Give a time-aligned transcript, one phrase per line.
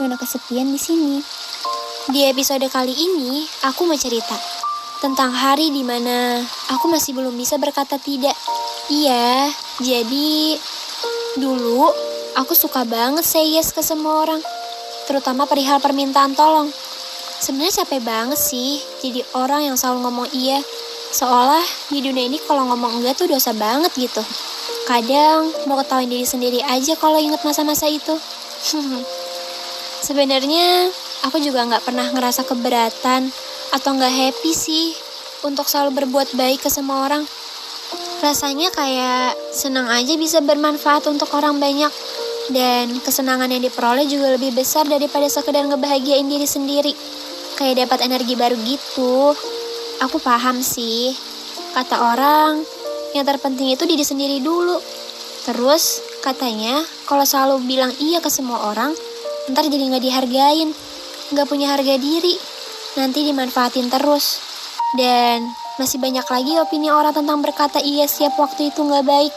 [0.00, 1.20] Nona kesepian di sini.
[2.08, 4.32] Di episode kali ini, aku mau cerita
[5.04, 6.40] tentang hari di mana
[6.72, 8.32] aku masih belum bisa berkata tidak.
[8.88, 9.52] Iya,
[9.84, 10.56] jadi
[11.36, 11.92] dulu
[12.40, 14.40] aku suka banget say yes ke semua orang,
[15.04, 16.72] terutama perihal permintaan tolong.
[17.44, 20.64] Sebenarnya capek banget sih jadi orang yang selalu ngomong iya,
[21.12, 24.24] seolah di dunia ini kalau ngomong enggak tuh dosa banget gitu.
[24.88, 28.16] Kadang mau ketawain diri sendiri aja kalau inget masa-masa itu.
[30.02, 30.90] Sebenarnya
[31.22, 33.30] aku juga nggak pernah ngerasa keberatan
[33.70, 34.90] atau nggak happy sih
[35.46, 37.22] untuk selalu berbuat baik ke semua orang.
[38.18, 41.90] Rasanya kayak senang aja bisa bermanfaat untuk orang banyak
[42.50, 46.92] dan kesenangan yang diperoleh juga lebih besar daripada sekedar ngebahagiain diri sendiri.
[47.54, 49.38] Kayak dapat energi baru gitu.
[50.02, 51.14] Aku paham sih.
[51.78, 52.58] Kata orang,
[53.14, 54.82] yang terpenting itu diri sendiri dulu.
[55.46, 58.90] Terus, katanya, kalau selalu bilang iya ke semua orang,
[59.50, 60.70] ntar jadi nggak dihargain,
[61.34, 62.38] nggak punya harga diri,
[62.94, 64.38] nanti dimanfaatin terus.
[64.94, 65.48] Dan
[65.80, 69.32] masih banyak lagi opini orang tentang berkata iya setiap waktu itu nggak baik.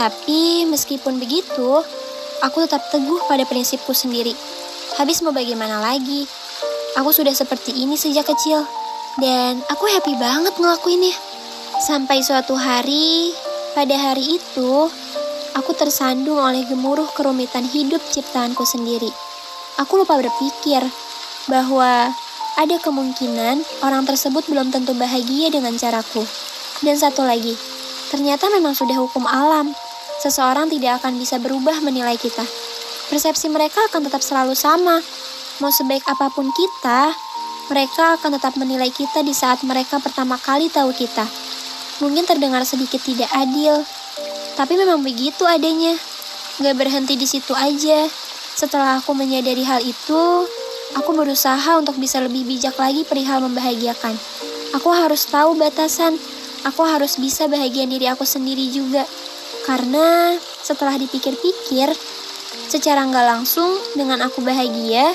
[0.00, 1.84] Tapi meskipun begitu,
[2.40, 4.32] aku tetap teguh pada prinsipku sendiri.
[4.96, 6.24] Habis mau bagaimana lagi?
[6.98, 8.66] Aku sudah seperti ini sejak kecil,
[9.22, 11.14] dan aku happy banget ngelakuinnya.
[11.84, 13.30] Sampai suatu hari,
[13.76, 14.90] pada hari itu,
[15.54, 19.08] aku tersandung oleh gemuruh kerumitan hidup ciptaanku sendiri.
[19.80, 20.84] Aku lupa berpikir
[21.48, 22.12] bahwa
[22.60, 26.20] ada kemungkinan orang tersebut belum tentu bahagia dengan caraku.
[26.84, 27.56] Dan satu lagi,
[28.12, 29.72] ternyata memang sudah hukum alam.
[30.20, 32.44] Seseorang tidak akan bisa berubah menilai kita.
[33.08, 35.00] Persepsi mereka akan tetap selalu sama.
[35.64, 37.16] Mau sebaik apa pun kita,
[37.72, 41.24] mereka akan tetap menilai kita di saat mereka pertama kali tahu kita.
[42.04, 43.80] Mungkin terdengar sedikit tidak adil,
[44.60, 45.96] tapi memang begitu adanya.
[46.60, 48.29] Gak berhenti di situ aja.
[48.56, 50.22] Setelah aku menyadari hal itu,
[50.96, 54.14] aku berusaha untuk bisa lebih bijak lagi perihal membahagiakan.
[54.78, 56.14] Aku harus tahu batasan.
[56.60, 59.02] Aku harus bisa bahagia diri aku sendiri juga.
[59.64, 61.88] Karena setelah dipikir-pikir,
[62.68, 65.10] secara nggak langsung dengan aku bahagia,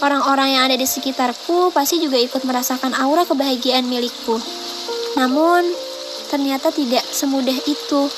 [0.00, 4.38] orang-orang yang ada di sekitarku pasti juga ikut merasakan aura kebahagiaan milikku.
[5.18, 5.66] Namun,
[6.28, 8.08] ternyata tidak semudah itu.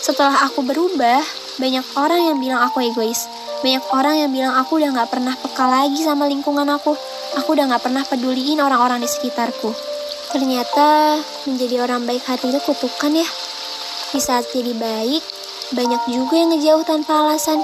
[0.00, 1.22] Setelah aku berubah,
[1.60, 3.28] banyak orang yang bilang aku egois.
[3.60, 6.96] Banyak orang yang bilang aku udah gak pernah peka lagi sama lingkungan aku.
[7.36, 9.70] Aku udah gak pernah peduliin orang-orang di sekitarku.
[10.32, 13.28] Ternyata menjadi orang baik hati itu kutukan ya.
[14.10, 15.22] Di saat jadi baik,
[15.76, 17.60] banyak juga yang ngejauh tanpa alasan.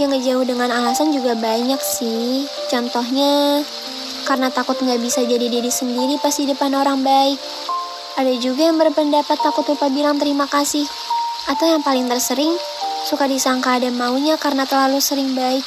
[0.00, 2.48] Yang ngejauh dengan alasan juga banyak sih.
[2.72, 3.60] Contohnya,
[4.24, 7.36] karena takut gak bisa jadi diri sendiri pas di depan orang baik.
[8.16, 10.88] Ada juga yang berpendapat takut lupa bilang terima kasih.
[11.50, 12.52] Atau yang paling tersering,
[13.04, 15.64] suka disangka ada maunya karena terlalu sering baik.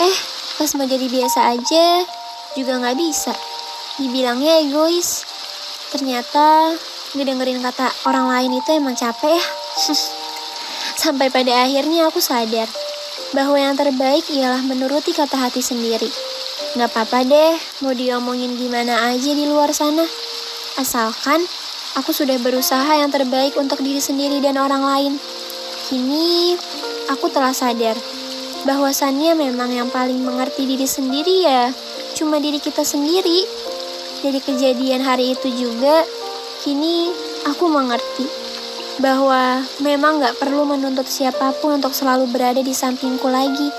[0.00, 0.16] Eh,
[0.56, 2.04] pas mau jadi biasa aja,
[2.54, 3.34] juga nggak bisa.
[3.98, 5.26] Dibilangnya egois.
[5.90, 6.74] Ternyata
[7.18, 9.44] ngedengerin kata orang lain itu emang capek ya.
[11.02, 12.68] Sampai pada akhirnya aku sadar
[13.34, 16.10] bahwa yang terbaik ialah menuruti kata hati sendiri.
[16.78, 20.06] Gak apa-apa deh, mau diomongin gimana aja di luar sana.
[20.78, 21.42] Asalkan
[21.98, 25.12] aku sudah berusaha yang terbaik untuk diri sendiri dan orang lain.
[25.90, 26.54] Kini
[27.10, 27.98] aku telah sadar
[28.62, 31.74] bahwasannya memang yang paling mengerti diri sendiri ya
[32.14, 33.46] cuma diri kita sendiri.
[34.20, 36.04] Dari kejadian hari itu juga,
[36.60, 37.08] kini
[37.48, 38.28] aku mengerti
[39.00, 43.72] bahwa memang gak perlu menuntut siapa pun untuk selalu berada di sampingku lagi.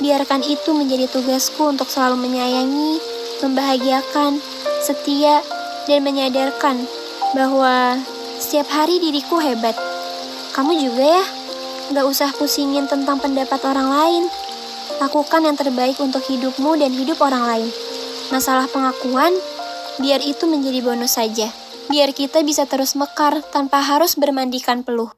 [0.00, 2.96] Biarkan itu menjadi tugasku untuk selalu menyayangi,
[3.44, 4.40] membahagiakan,
[4.80, 5.44] setia,
[5.84, 6.88] dan menyadarkan
[7.36, 8.00] bahwa
[8.40, 9.76] setiap hari diriku hebat.
[10.56, 11.24] Kamu juga ya,
[11.92, 14.24] gak usah pusingin tentang pendapat orang lain.
[15.02, 17.68] Lakukan yang terbaik untuk hidupmu dan hidup orang lain.
[18.30, 19.34] Masalah pengakuan,
[19.98, 21.50] biar itu menjadi bonus saja.
[21.90, 25.12] Biar kita bisa terus mekar tanpa harus bermandikan peluh.